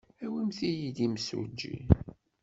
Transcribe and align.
Awimt-iyi-d 0.25 0.97
imsujji. 1.05 1.77